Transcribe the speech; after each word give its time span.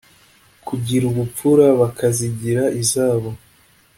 kugira 0.67 1.03
ubupfura 1.07 1.65
bakazigira 1.79 2.63
izabo 2.81 3.29